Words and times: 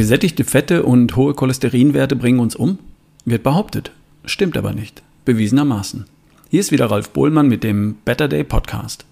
Gesättigte 0.00 0.44
Fette 0.44 0.84
und 0.84 1.14
hohe 1.14 1.34
Cholesterinwerte 1.34 2.16
bringen 2.16 2.40
uns 2.40 2.56
um? 2.56 2.78
Wird 3.26 3.42
behauptet. 3.42 3.92
Stimmt 4.24 4.56
aber 4.56 4.72
nicht. 4.72 5.02
Bewiesenermaßen. 5.26 6.06
Hier 6.48 6.60
ist 6.60 6.72
wieder 6.72 6.90
Ralf 6.90 7.10
Bohlmann 7.10 7.48
mit 7.48 7.62
dem 7.62 7.96
Better 8.06 8.26
Day 8.26 8.42
Podcast. 8.42 9.04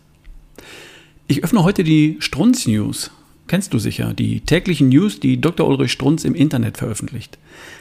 Ich 1.27 1.45
öffne 1.45 1.62
heute 1.62 1.84
die 1.84 2.16
Strunz 2.20 2.66
News. 2.66 3.11
Kennst 3.48 3.74
du 3.74 3.79
sicher, 3.79 4.14
die 4.14 4.41
täglichen 4.41 4.88
News, 4.88 5.20
die 5.20 5.38
Dr. 5.38 5.69
Ulrich 5.69 5.93
Strunz 5.93 6.24
im 6.24 6.34
Internet 6.34 6.79
veröffentlicht. 6.79 7.36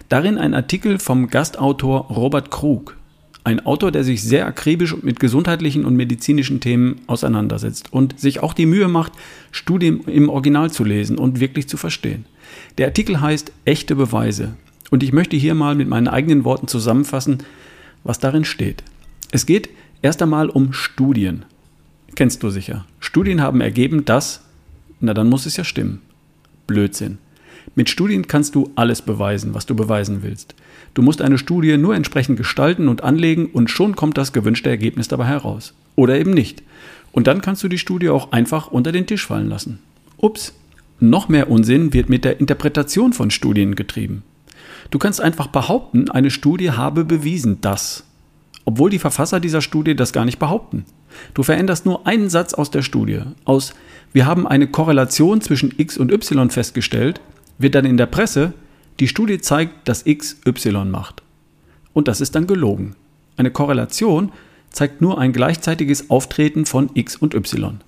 Darin 0.09 0.37
ein 0.37 0.53
Artikel 0.53 0.99
vom 0.99 1.29
Gastautor 1.29 2.07
Robert 2.09 2.51
Krug. 2.51 2.97
Ein 3.45 3.65
Autor, 3.65 3.93
der 3.93 4.03
sich 4.03 4.21
sehr 4.21 4.45
akribisch 4.45 5.01
mit 5.01 5.21
gesundheitlichen 5.21 5.85
und 5.85 5.95
medizinischen 5.95 6.59
Themen 6.59 6.99
auseinandersetzt 7.07 7.93
und 7.93 8.19
sich 8.19 8.41
auch 8.41 8.53
die 8.53 8.65
Mühe 8.65 8.89
macht, 8.89 9.13
Studien 9.51 10.01
im 10.07 10.27
Original 10.27 10.71
zu 10.71 10.83
lesen 10.83 11.17
und 11.17 11.39
wirklich 11.39 11.69
zu 11.69 11.77
verstehen. 11.77 12.25
Der 12.77 12.87
Artikel 12.87 13.21
heißt 13.21 13.51
Echte 13.65 13.95
Beweise. 13.95 14.55
Und 14.89 15.03
ich 15.03 15.13
möchte 15.13 15.35
hier 15.35 15.55
mal 15.55 15.75
mit 15.75 15.87
meinen 15.87 16.07
eigenen 16.07 16.43
Worten 16.45 16.67
zusammenfassen, 16.67 17.39
was 18.03 18.19
darin 18.19 18.45
steht. 18.45 18.83
Es 19.31 19.45
geht 19.45 19.69
erst 20.01 20.21
einmal 20.21 20.49
um 20.49 20.73
Studien. 20.73 21.45
Kennst 22.15 22.41
du 22.43 22.49
sicher. 22.49 22.85
Studien 22.99 23.41
haben 23.41 23.61
ergeben, 23.61 24.05
dass, 24.05 24.41
na 24.99 25.13
dann 25.13 25.29
muss 25.29 25.45
es 25.45 25.57
ja 25.57 25.63
stimmen. 25.63 26.01
Blödsinn. 26.65 27.17
Mit 27.75 27.89
Studien 27.89 28.27
kannst 28.27 28.55
du 28.55 28.71
alles 28.75 29.01
beweisen, 29.01 29.53
was 29.53 29.65
du 29.65 29.75
beweisen 29.75 30.23
willst. 30.23 30.55
Du 30.93 31.01
musst 31.01 31.21
eine 31.21 31.37
Studie 31.37 31.77
nur 31.77 31.95
entsprechend 31.95 32.37
gestalten 32.37 32.87
und 32.87 33.03
anlegen 33.03 33.47
und 33.47 33.69
schon 33.69 33.95
kommt 33.95 34.17
das 34.17 34.33
gewünschte 34.33 34.69
Ergebnis 34.69 35.07
dabei 35.07 35.25
heraus. 35.25 35.73
Oder 35.95 36.17
eben 36.17 36.31
nicht. 36.31 36.63
Und 37.11 37.27
dann 37.27 37.41
kannst 37.41 37.63
du 37.63 37.67
die 37.67 37.77
Studie 37.77 38.09
auch 38.09 38.31
einfach 38.31 38.71
unter 38.71 38.91
den 38.91 39.05
Tisch 39.05 39.25
fallen 39.25 39.49
lassen. 39.49 39.79
Ups. 40.17 40.53
Noch 40.99 41.29
mehr 41.29 41.51
Unsinn 41.51 41.93
wird 41.93 42.09
mit 42.09 42.25
der 42.25 42.39
Interpretation 42.39 43.13
von 43.13 43.29
Studien 43.29 43.75
getrieben. 43.75 44.23
Du 44.89 44.97
kannst 44.97 45.21
einfach 45.21 45.47
behaupten, 45.47 46.09
eine 46.09 46.31
Studie 46.31 46.71
habe 46.71 47.05
bewiesen 47.05 47.61
das, 47.61 48.05
obwohl 48.65 48.89
die 48.89 48.99
Verfasser 48.99 49.39
dieser 49.39 49.61
Studie 49.61 49.95
das 49.95 50.13
gar 50.13 50.25
nicht 50.25 50.39
behaupten. 50.39 50.85
Du 51.33 51.43
veränderst 51.43 51.85
nur 51.85 52.07
einen 52.07 52.29
Satz 52.29 52.53
aus 52.53 52.71
der 52.71 52.81
Studie. 52.81 53.21
Aus 53.45 53.73
wir 54.13 54.25
haben 54.25 54.47
eine 54.47 54.67
Korrelation 54.67 55.41
zwischen 55.41 55.73
x 55.77 55.97
und 55.97 56.11
y 56.11 56.49
festgestellt, 56.49 57.21
wird 57.57 57.75
dann 57.75 57.85
in 57.85 57.97
der 57.97 58.05
Presse 58.05 58.53
die 58.99 59.07
Studie 59.07 59.39
zeigt, 59.39 59.87
dass 59.87 60.05
x 60.05 60.37
y 60.47 60.89
macht. 60.89 61.21
Und 61.93 62.07
das 62.07 62.21
ist 62.21 62.33
dann 62.35 62.47
gelogen. 62.47 62.95
Eine 63.35 63.51
Korrelation 63.51 64.31
zeigt 64.71 65.01
nur 65.01 65.19
ein 65.19 65.33
gleichzeitiges 65.33 66.09
Auftreten 66.09 66.65
von 66.65 66.89
x 66.93 67.15
und 67.15 67.35
y. 67.35 67.81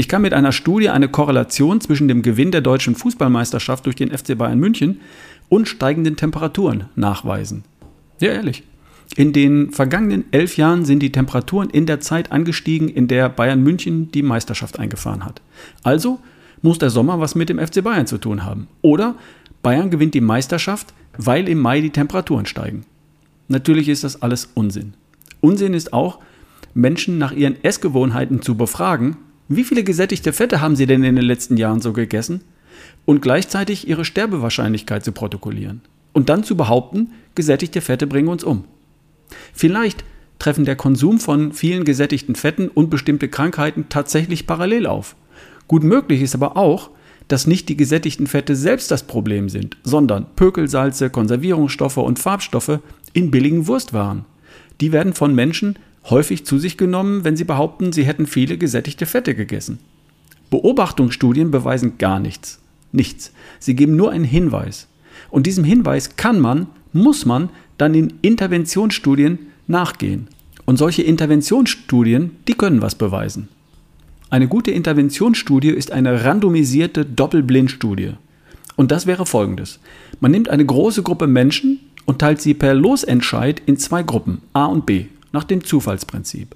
Ich 0.00 0.06
kann 0.06 0.22
mit 0.22 0.32
einer 0.32 0.52
Studie 0.52 0.90
eine 0.90 1.08
Korrelation 1.08 1.80
zwischen 1.80 2.06
dem 2.06 2.22
Gewinn 2.22 2.52
der 2.52 2.60
deutschen 2.60 2.94
Fußballmeisterschaft 2.94 3.84
durch 3.84 3.96
den 3.96 4.16
FC 4.16 4.38
Bayern 4.38 4.60
München 4.60 5.00
und 5.48 5.66
steigenden 5.66 6.14
Temperaturen 6.14 6.84
nachweisen. 6.94 7.64
Ja, 8.20 8.30
ehrlich. 8.30 8.62
In 9.16 9.32
den 9.32 9.72
vergangenen 9.72 10.24
elf 10.30 10.56
Jahren 10.56 10.84
sind 10.84 11.00
die 11.00 11.10
Temperaturen 11.10 11.68
in 11.68 11.84
der 11.84 11.98
Zeit 11.98 12.30
angestiegen, 12.30 12.88
in 12.88 13.08
der 13.08 13.28
Bayern 13.28 13.60
München 13.60 14.12
die 14.12 14.22
Meisterschaft 14.22 14.78
eingefahren 14.78 15.24
hat. 15.24 15.42
Also 15.82 16.20
muss 16.62 16.78
der 16.78 16.90
Sommer 16.90 17.18
was 17.18 17.34
mit 17.34 17.48
dem 17.48 17.58
FC 17.58 17.82
Bayern 17.82 18.06
zu 18.06 18.18
tun 18.18 18.44
haben. 18.44 18.68
Oder 18.82 19.16
Bayern 19.64 19.90
gewinnt 19.90 20.14
die 20.14 20.20
Meisterschaft, 20.20 20.94
weil 21.16 21.48
im 21.48 21.58
Mai 21.58 21.80
die 21.80 21.90
Temperaturen 21.90 22.46
steigen. 22.46 22.84
Natürlich 23.48 23.88
ist 23.88 24.04
das 24.04 24.22
alles 24.22 24.48
Unsinn. 24.54 24.94
Unsinn 25.40 25.74
ist 25.74 25.92
auch, 25.92 26.20
Menschen 26.72 27.18
nach 27.18 27.32
ihren 27.32 27.64
Essgewohnheiten 27.64 28.42
zu 28.42 28.56
befragen, 28.56 29.16
wie 29.48 29.64
viele 29.64 29.82
gesättigte 29.82 30.32
Fette 30.32 30.60
haben 30.60 30.76
sie 30.76 30.86
denn 30.86 31.02
in 31.02 31.16
den 31.16 31.24
letzten 31.24 31.56
Jahren 31.56 31.80
so 31.80 31.92
gegessen? 31.92 32.42
Und 33.04 33.22
gleichzeitig 33.22 33.88
ihre 33.88 34.04
Sterbewahrscheinlichkeit 34.04 35.04
zu 35.04 35.12
protokollieren. 35.12 35.80
Und 36.12 36.28
dann 36.28 36.44
zu 36.44 36.56
behaupten, 36.56 37.12
gesättigte 37.34 37.80
Fette 37.80 38.06
bringen 38.06 38.28
uns 38.28 38.44
um. 38.44 38.64
Vielleicht 39.52 40.04
treffen 40.38 40.64
der 40.64 40.76
Konsum 40.76 41.18
von 41.18 41.52
vielen 41.52 41.84
gesättigten 41.84 42.34
Fetten 42.34 42.68
und 42.68 42.90
bestimmte 42.90 43.28
Krankheiten 43.28 43.86
tatsächlich 43.88 44.46
parallel 44.46 44.86
auf. 44.86 45.16
Gut 45.66 45.82
möglich 45.82 46.22
ist 46.22 46.34
aber 46.34 46.56
auch, 46.56 46.90
dass 47.28 47.46
nicht 47.46 47.68
die 47.68 47.76
gesättigten 47.76 48.26
Fette 48.26 48.56
selbst 48.56 48.90
das 48.90 49.02
Problem 49.02 49.48
sind, 49.48 49.76
sondern 49.82 50.26
Pökelsalze, 50.34 51.10
Konservierungsstoffe 51.10 51.98
und 51.98 52.18
Farbstoffe 52.18 52.80
in 53.12 53.30
billigen 53.30 53.66
Wurstwaren. 53.66 54.24
Die 54.80 54.92
werden 54.92 55.12
von 55.12 55.34
Menschen 55.34 55.78
häufig 56.10 56.44
zu 56.46 56.58
sich 56.58 56.76
genommen, 56.76 57.24
wenn 57.24 57.36
sie 57.36 57.44
behaupten, 57.44 57.92
sie 57.92 58.04
hätten 58.04 58.26
viele 58.26 58.58
gesättigte 58.58 59.06
Fette 59.06 59.34
gegessen. 59.34 59.78
Beobachtungsstudien 60.50 61.50
beweisen 61.50 61.98
gar 61.98 62.20
nichts. 62.20 62.60
Nichts. 62.92 63.32
Sie 63.58 63.74
geben 63.74 63.96
nur 63.96 64.10
einen 64.10 64.24
Hinweis. 64.24 64.88
Und 65.30 65.46
diesem 65.46 65.64
Hinweis 65.64 66.16
kann 66.16 66.40
man, 66.40 66.68
muss 66.92 67.26
man 67.26 67.50
dann 67.76 67.94
in 67.94 68.14
Interventionsstudien 68.22 69.38
nachgehen. 69.66 70.28
Und 70.64 70.78
solche 70.78 71.02
Interventionsstudien, 71.02 72.32
die 72.46 72.54
können 72.54 72.82
was 72.82 72.94
beweisen. 72.94 73.48
Eine 74.30 74.48
gute 74.48 74.70
Interventionsstudie 74.70 75.70
ist 75.70 75.90
eine 75.90 76.24
randomisierte 76.24 77.04
Doppelblindstudie. 77.04 78.12
Und 78.76 78.90
das 78.90 79.06
wäre 79.06 79.26
folgendes. 79.26 79.80
Man 80.20 80.30
nimmt 80.30 80.48
eine 80.48 80.64
große 80.64 81.02
Gruppe 81.02 81.26
Menschen 81.26 81.80
und 82.04 82.18
teilt 82.20 82.40
sie 82.40 82.54
per 82.54 82.74
Losentscheid 82.74 83.62
in 83.64 83.76
zwei 83.76 84.02
Gruppen, 84.02 84.42
A 84.52 84.66
und 84.66 84.86
B, 84.86 85.06
nach 85.32 85.44
dem 85.44 85.64
Zufallsprinzip. 85.64 86.54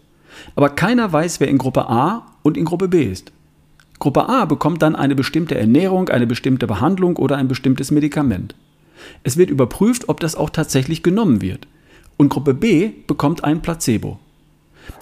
Aber 0.54 0.70
keiner 0.70 1.12
weiß, 1.12 1.40
wer 1.40 1.48
in 1.48 1.58
Gruppe 1.58 1.88
A 1.88 2.26
und 2.42 2.56
in 2.56 2.64
Gruppe 2.64 2.88
B 2.88 3.02
ist. 3.02 3.32
Gruppe 3.98 4.28
A 4.28 4.44
bekommt 4.46 4.82
dann 4.82 4.96
eine 4.96 5.14
bestimmte 5.14 5.56
Ernährung, 5.56 6.08
eine 6.08 6.26
bestimmte 6.26 6.66
Behandlung 6.66 7.16
oder 7.16 7.36
ein 7.36 7.48
bestimmtes 7.48 7.90
Medikament. 7.90 8.54
Es 9.22 9.36
wird 9.36 9.50
überprüft, 9.50 10.08
ob 10.08 10.20
das 10.20 10.34
auch 10.34 10.50
tatsächlich 10.50 11.02
genommen 11.02 11.40
wird. 11.40 11.66
Und 12.16 12.28
Gruppe 12.28 12.54
B 12.54 12.90
bekommt 13.06 13.44
ein 13.44 13.62
Placebo. 13.62 14.18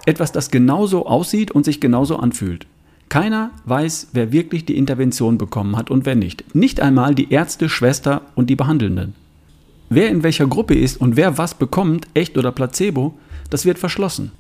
Etwas, 0.07 0.33
das 0.33 0.51
genauso 0.51 1.07
aussieht 1.07 1.51
und 1.51 1.65
sich 1.65 1.81
genauso 1.81 2.17
anfühlt. 2.17 2.67
Keiner 3.09 3.51
weiß, 3.65 4.09
wer 4.13 4.33
wirklich 4.33 4.67
die 4.67 4.77
Intervention 4.77 5.37
bekommen 5.37 5.77
hat 5.77 5.91
und 5.91 6.07
wer 6.07 6.15
nicht. 6.15 6.55
Nicht 6.55 6.81
einmal 6.81 7.15
die 7.15 7.33
Ärzte, 7.33 7.69
Schwester 7.69 8.23
und 8.35 8.49
die 8.49 8.57
Behandelnden. 8.57 9.15
Wer 9.89 10.11
in 10.11 10.23
welcher 10.23 10.47
Gruppe 10.47 10.75
ist 10.75 11.01
und 11.01 11.17
wer 11.17 11.37
was 11.37 11.55
bekommt, 11.55 12.07
echt 12.15 12.39
oder 12.39 12.53
Placebo, 12.53 13.15
das 13.51 13.65
wird 13.65 13.79
verschlossen. 13.79 14.33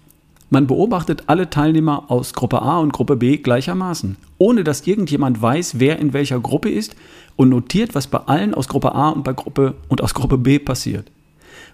Man 0.52 0.66
beobachtet 0.66 1.24
alle 1.28 1.48
Teilnehmer 1.48 2.10
aus 2.10 2.32
Gruppe 2.32 2.60
A 2.62 2.80
und 2.80 2.92
Gruppe 2.92 3.14
B 3.16 3.36
gleichermaßen, 3.36 4.16
ohne 4.38 4.64
dass 4.64 4.86
irgendjemand 4.86 5.40
weiß, 5.40 5.78
wer 5.78 6.00
in 6.00 6.12
welcher 6.12 6.40
Gruppe 6.40 6.70
ist 6.70 6.96
und 7.36 7.50
notiert, 7.50 7.94
was 7.94 8.08
bei 8.08 8.18
allen 8.18 8.54
aus 8.54 8.66
Gruppe 8.66 8.94
A 8.94 9.10
und 9.10 9.22
bei 9.22 9.32
Gruppe 9.32 9.74
und 9.88 10.02
aus 10.02 10.12
Gruppe 10.12 10.38
B 10.38 10.58
passiert. 10.58 11.06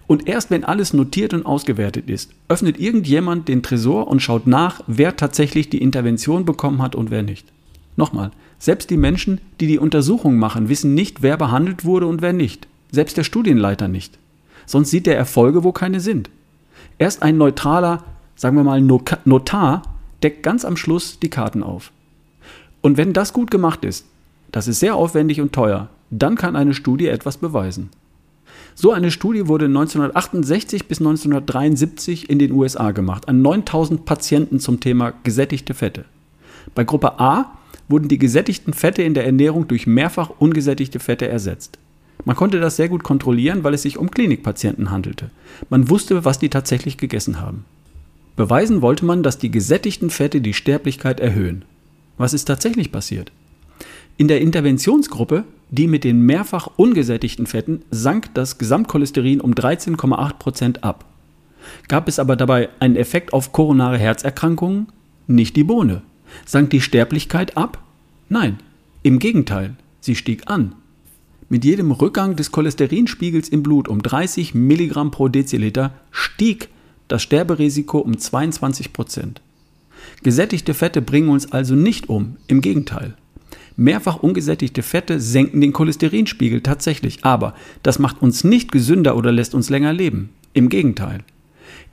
Und 0.05 0.27
erst 0.27 0.51
wenn 0.51 0.63
alles 0.63 0.93
notiert 0.93 1.33
und 1.33 1.45
ausgewertet 1.45 2.07
ist, 2.09 2.31
öffnet 2.47 2.79
irgendjemand 2.79 3.47
den 3.47 3.63
Tresor 3.63 4.07
und 4.07 4.21
schaut 4.21 4.45
nach, 4.45 4.81
wer 4.85 5.15
tatsächlich 5.15 5.69
die 5.69 5.81
Intervention 5.81 6.45
bekommen 6.45 6.81
hat 6.81 6.95
und 6.95 7.09
wer 7.09 7.23
nicht. 7.23 7.47
Nochmal, 7.95 8.31
selbst 8.59 8.89
die 8.91 8.97
Menschen, 8.97 9.41
die 9.59 9.67
die 9.67 9.79
Untersuchung 9.79 10.37
machen, 10.37 10.69
wissen 10.69 10.93
nicht, 10.93 11.23
wer 11.23 11.35
behandelt 11.35 11.83
wurde 11.83 12.05
und 12.05 12.21
wer 12.21 12.31
nicht. 12.31 12.67
Selbst 12.91 13.17
der 13.17 13.23
Studienleiter 13.23 13.87
nicht. 13.87 14.17
Sonst 14.67 14.91
sieht 14.91 15.07
er 15.07 15.17
Erfolge, 15.17 15.63
wo 15.63 15.71
keine 15.71 15.99
sind. 15.99 16.29
Erst 16.97 17.23
ein 17.23 17.37
neutraler, 17.37 18.03
sagen 18.35 18.57
wir 18.57 18.63
mal, 18.63 18.81
Notar 18.81 19.83
deckt 20.23 20.43
ganz 20.43 20.65
am 20.65 20.77
Schluss 20.77 21.19
die 21.19 21.29
Karten 21.29 21.63
auf. 21.63 21.91
Und 22.81 22.97
wenn 22.97 23.13
das 23.13 23.33
gut 23.33 23.51
gemacht 23.51 23.85
ist, 23.85 24.05
das 24.51 24.67
ist 24.67 24.79
sehr 24.79 24.95
aufwendig 24.95 25.41
und 25.41 25.53
teuer, 25.53 25.89
dann 26.09 26.35
kann 26.35 26.55
eine 26.55 26.73
Studie 26.73 27.07
etwas 27.07 27.37
beweisen. 27.37 27.89
So 28.75 28.91
eine 28.91 29.11
Studie 29.11 29.47
wurde 29.47 29.65
1968 29.65 30.87
bis 30.87 30.99
1973 30.99 32.29
in 32.29 32.39
den 32.39 32.51
USA 32.51 32.91
gemacht, 32.91 33.27
an 33.27 33.41
9000 33.41 34.05
Patienten 34.05 34.59
zum 34.59 34.79
Thema 34.79 35.13
gesättigte 35.23 35.73
Fette. 35.73 36.05
Bei 36.75 36.83
Gruppe 36.83 37.19
A 37.19 37.57
wurden 37.89 38.07
die 38.07 38.19
gesättigten 38.19 38.73
Fette 38.73 39.01
in 39.01 39.13
der 39.13 39.25
Ernährung 39.25 39.67
durch 39.67 39.87
mehrfach 39.87 40.29
ungesättigte 40.37 40.99
Fette 40.99 41.27
ersetzt. 41.27 41.79
Man 42.25 42.35
konnte 42.35 42.59
das 42.59 42.75
sehr 42.75 42.89
gut 42.89 43.03
kontrollieren, 43.03 43.63
weil 43.63 43.73
es 43.73 43.83
sich 43.83 43.97
um 43.97 44.11
Klinikpatienten 44.11 44.91
handelte. 44.91 45.29
Man 45.69 45.89
wusste, 45.89 46.25
was 46.25 46.39
die 46.39 46.49
tatsächlich 46.49 46.97
gegessen 46.97 47.39
haben. 47.39 47.65
Beweisen 48.35 48.81
wollte 48.81 49.05
man, 49.05 49.23
dass 49.23 49.37
die 49.37 49.51
gesättigten 49.51 50.09
Fette 50.09 50.41
die 50.41 50.53
Sterblichkeit 50.53 51.19
erhöhen. 51.19 51.65
Was 52.17 52.33
ist 52.33 52.45
tatsächlich 52.45 52.91
passiert? 52.91 53.31
In 54.17 54.27
der 54.27 54.41
Interventionsgruppe, 54.41 55.43
die 55.69 55.87
mit 55.87 56.03
den 56.03 56.21
mehrfach 56.21 56.69
ungesättigten 56.75 57.45
Fetten, 57.45 57.83
sank 57.91 58.33
das 58.33 58.57
Gesamtcholesterin 58.57 59.41
um 59.41 59.53
13,8% 59.53 60.81
ab. 60.81 61.05
Gab 61.87 62.07
es 62.07 62.19
aber 62.19 62.35
dabei 62.35 62.69
einen 62.79 62.95
Effekt 62.95 63.33
auf 63.33 63.51
koronare 63.51 63.97
Herzerkrankungen? 63.97 64.87
Nicht 65.27 65.55
die 65.55 65.63
Bohne. 65.63 66.01
Sank 66.45 66.69
die 66.69 66.81
Sterblichkeit 66.81 67.57
ab? 67.57 67.79
Nein, 68.29 68.57
im 69.03 69.19
Gegenteil, 69.19 69.75
sie 69.99 70.15
stieg 70.15 70.43
an. 70.47 70.75
Mit 71.49 71.63
jedem 71.63 71.91
Rückgang 71.91 72.35
des 72.35 72.51
Cholesterinspiegels 72.51 73.47
im 73.47 73.63
Blut 73.63 73.87
um 73.87 74.01
30 74.01 74.53
Milligramm 74.53 75.11
pro 75.11 75.29
Deziliter 75.29 75.93
stieg 76.11 76.67
das 77.07 77.23
Sterberisiko 77.23 77.99
um 77.99 78.13
22% 78.13 79.37
Gesättigte 80.23 80.73
Fette 80.73 81.01
bringen 81.01 81.29
uns 81.29 81.51
also 81.51 81.75
nicht 81.75 82.09
um, 82.09 82.35
im 82.47 82.61
Gegenteil. 82.61 83.15
Mehrfach 83.77 84.17
ungesättigte 84.17 84.81
Fette 84.81 85.19
senken 85.19 85.61
den 85.61 85.71
Cholesterinspiegel 85.71 86.61
tatsächlich, 86.61 87.23
aber 87.23 87.53
das 87.83 87.99
macht 87.99 88.21
uns 88.21 88.43
nicht 88.43 88.71
gesünder 88.71 89.15
oder 89.15 89.31
lässt 89.31 89.53
uns 89.53 89.69
länger 89.69 89.93
leben. 89.93 90.29
Im 90.53 90.69
Gegenteil. 90.69 91.23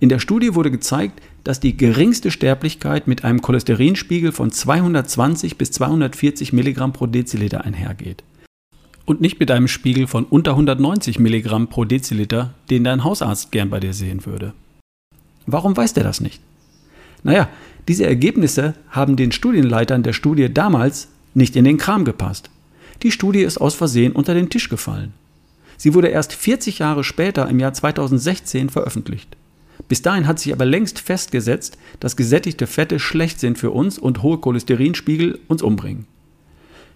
In 0.01 0.09
der 0.09 0.19
Studie 0.19 0.55
wurde 0.55 0.71
gezeigt, 0.71 1.21
dass 1.45 1.61
die 1.61 1.77
geringste 1.77 2.31
Sterblichkeit 2.31 3.07
mit 3.07 3.23
einem 3.23 3.43
Cholesterinspiegel 3.43 4.33
von 4.33 4.51
220 4.51 5.59
bis 5.59 5.71
240 5.73 6.53
Milligramm 6.53 6.93
pro 6.93 7.07
Deziliter 7.07 7.65
einhergeht. 7.65 8.25
Und 9.07 9.21
nicht 9.21 9.39
mit 9.39 9.51
einem 9.51 9.69
Spiegel 9.69 10.07
von 10.07 10.25
unter 10.25 10.53
190 10.53 11.19
Milligramm 11.19 11.69
pro 11.69 11.85
Deziliter, 11.85 12.55
den 12.71 12.85
dein 12.85 13.05
Hausarzt 13.05 13.53
gern 13.53 13.71
bei 13.71 13.81
dir 13.81 13.93
sehen 13.93 14.25
würde. 14.25 14.55
Warum 15.47 15.77
weiß 15.77 15.93
der 15.93 16.05
das 16.05 16.21
nicht? 16.21 16.41
Naja, 17.23 17.49
diese 17.87 18.07
Ergebnisse 18.07 18.75
haben 18.91 19.17
den 19.17 19.33
Studienleitern 19.33 20.03
der 20.03 20.15
Studie 20.15 20.53
damals 20.53 21.09
nicht 21.35 21.55
in 21.57 21.65
den 21.65 21.77
Kram 21.77 22.05
gepasst. 22.05 22.51
Die 23.03 23.11
Studie 23.11 23.43
ist 23.43 23.59
aus 23.59 23.75
Versehen 23.75 24.13
unter 24.13 24.33
den 24.33 24.49
Tisch 24.49 24.69
gefallen. 24.71 25.13
Sie 25.77 25.93
wurde 25.93 26.09
erst 26.09 26.33
40 26.33 26.79
Jahre 26.79 27.05
später 27.05 27.49
im 27.49 27.59
Jahr 27.59 27.75
2016 27.75 28.71
veröffentlicht. 28.71 29.37
Bis 29.89 30.03
dahin 30.03 30.27
hat 30.27 30.39
sich 30.39 30.53
aber 30.53 30.65
längst 30.65 31.01
festgesetzt, 31.01 31.77
dass 32.01 32.17
gesättigte 32.17 32.67
Fette 32.67 32.99
schlecht 32.99 33.41
sind 33.41 33.59
für 33.59 33.71
uns 33.71 33.99
und 33.99 34.23
hohe 34.23 34.39
Cholesterinspiegel 34.39 35.41
uns 35.49 35.63
umbringen. 35.63 36.07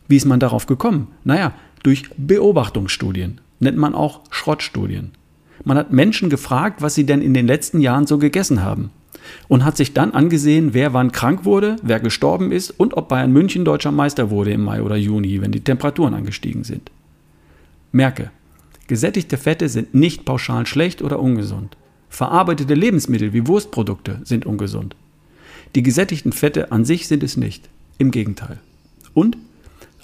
Wie 0.07 0.17
ist 0.17 0.25
man 0.25 0.41
darauf 0.41 0.67
gekommen? 0.67 1.09
Naja, 1.25 1.53
durch 1.83 2.11
Beobachtungsstudien, 2.17 3.41
nennt 3.61 3.79
man 3.79 3.95
auch 3.95 4.21
Schrottstudien. 4.31 5.13
Man 5.65 5.77
hat 5.77 5.93
Menschen 5.93 6.31
gefragt, 6.31 6.83
was 6.83 6.95
sie 6.95 7.05
denn 7.05 7.23
in 7.23 7.35
den 7.35 7.47
letzten 7.47 7.81
Jahren 7.81 8.07
so 8.07 8.19
gegessen 8.19 8.63
haben 8.63 8.91
und 9.49 9.65
hat 9.65 9.77
sich 9.77 9.93
dann 9.95 10.13
angesehen, 10.13 10.75
wer 10.75 10.93
wann 10.95 11.13
krank 11.13 11.45
wurde, 11.45 11.77
wer 11.83 12.01
gestorben 12.01 12.53
ist 12.53 12.71
und 12.71 12.97
ob 12.97 13.09
Bayern 13.09 13.33
München 13.33 13.65
deutscher 13.65 13.93
Meister 13.93 14.31
wurde 14.31 14.53
im 14.53 14.63
Mai 14.63 14.83
oder 14.83 14.97
Juni, 14.97 15.41
wenn 15.41 15.53
die 15.53 15.61
Temperaturen 15.61 16.15
angestiegen 16.15 16.65
sind. 16.65 16.91
Merke, 17.93 18.31
gesättigte 18.87 19.37
Fette 19.37 19.69
sind 19.69 19.95
nicht 19.95 20.25
pauschal 20.25 20.67
schlecht 20.67 21.03
oder 21.03 21.21
ungesund. 21.21 21.77
Verarbeitete 22.09 22.75
Lebensmittel 22.75 23.33
wie 23.33 23.47
Wurstprodukte 23.47 24.21
sind 24.25 24.47
ungesund. 24.47 24.97
Die 25.75 25.83
gesättigten 25.83 26.33
Fette 26.33 26.73
an 26.73 26.85
sich 26.85 27.09
sind 27.09 27.23
es 27.23 27.37
nicht. 27.37 27.69
Im 27.99 28.11
Gegenteil. 28.11 28.59
Und 29.13 29.37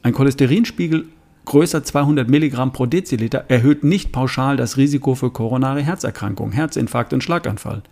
ein 0.03 0.13
Cholesterinspiegel 0.13 1.07
größer 1.45 1.85
200 1.85 2.29
Milligramm 2.29 2.73
pro 2.73 2.87
Deziliter 2.87 3.45
erhöht 3.49 3.85
nicht 3.85 4.13
pauschal 4.13 4.57
das 4.57 4.77
Risiko 4.77 5.15
für 5.15 5.31
koronare 5.31 5.83
Herzerkrankung, 5.83 6.53
Herzinfarkt 6.53 7.13
und 7.13 7.23
Schlaganfall. 7.23 7.83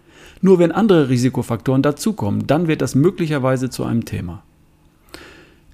Nur 0.40 0.58
wenn 0.58 0.72
andere 0.72 1.08
Risikofaktoren 1.08 1.82
dazukommen, 1.82 2.46
dann 2.46 2.68
wird 2.68 2.82
das 2.82 2.94
möglicherweise 2.94 3.70
zu 3.70 3.84
einem 3.84 4.04
Thema. 4.04 4.42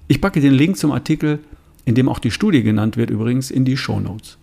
Ich 0.07 0.21
packe 0.21 0.41
den 0.41 0.53
Link 0.53 0.77
zum 0.77 0.91
Artikel, 0.91 1.39
in 1.85 1.95
dem 1.95 2.09
auch 2.09 2.19
die 2.19 2.31
Studie 2.31 2.63
genannt 2.63 2.97
wird, 2.97 3.09
übrigens 3.09 3.51
in 3.51 3.65
die 3.65 3.77
Show 3.77 3.99
Notes. 3.99 4.37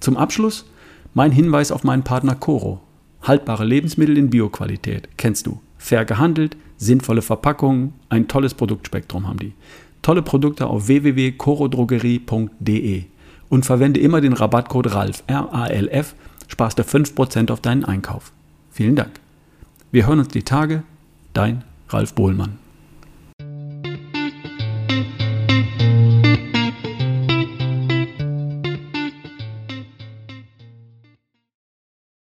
Zum 0.00 0.16
Abschluss 0.16 0.64
mein 1.14 1.32
Hinweis 1.32 1.70
auf 1.70 1.84
meinen 1.84 2.02
Partner 2.02 2.34
Coro. 2.34 2.80
Haltbare 3.22 3.64
Lebensmittel 3.64 4.16
in 4.18 4.30
Bioqualität. 4.30 5.08
Kennst 5.16 5.46
du. 5.46 5.60
Fair 5.78 6.04
gehandelt, 6.04 6.56
sinnvolle 6.76 7.22
Verpackungen, 7.22 7.92
ein 8.08 8.28
tolles 8.28 8.54
Produktspektrum 8.54 9.28
haben 9.28 9.38
die. 9.38 9.52
Tolle 10.02 10.22
Produkte 10.22 10.66
auf 10.66 10.88
www.corodrogerie.de 10.88 13.04
und 13.48 13.66
verwende 13.66 14.00
immer 14.00 14.20
den 14.20 14.32
Rabattcode 14.32 14.92
RALF, 14.94 15.22
R-A-L-F, 15.26 16.14
sparst 16.48 16.78
du 16.78 16.82
5% 16.82 17.52
auf 17.52 17.60
deinen 17.60 17.84
Einkauf. 17.84 18.32
Vielen 18.70 18.96
Dank. 18.96 19.20
Wir 19.90 20.06
hören 20.06 20.18
uns 20.18 20.28
die 20.28 20.42
Tage. 20.42 20.82
Dein 21.34 21.64
Ralf 21.88 22.14
Bohlmann. 22.14 22.61